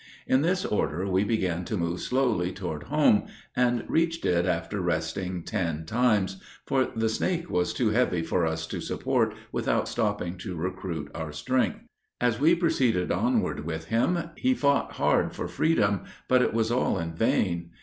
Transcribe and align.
In 0.25 0.41
this 0.41 0.65
order 0.65 1.05
we 1.05 1.23
began 1.23 1.63
to 1.65 1.77
move 1.77 1.99
slowly 2.01 2.51
toward 2.51 2.85
home, 2.85 3.27
and 3.55 3.85
reached 3.87 4.25
it 4.25 4.47
after 4.47 4.81
resting 4.81 5.43
ten 5.43 5.85
times; 5.85 6.41
for 6.65 6.85
the 6.95 7.07
snake 7.07 7.51
was 7.51 7.71
too 7.71 7.91
heavy 7.91 8.23
for 8.23 8.47
us 8.47 8.65
to 8.65 8.81
support, 8.81 9.35
without 9.51 9.87
stopping 9.87 10.39
to 10.39 10.55
recruit 10.55 11.11
our 11.13 11.31
strength. 11.31 11.81
As 12.19 12.39
we 12.39 12.55
proceeded 12.55 13.11
onward 13.11 13.63
with 13.63 13.89
him, 13.89 14.31
he 14.37 14.55
fought 14.55 14.93
hard 14.93 15.35
for 15.35 15.47
freedom, 15.47 16.05
but 16.27 16.41
it 16.41 16.51
was 16.51 16.71
all 16.71 16.97
in 16.97 17.13
vain. 17.13 17.69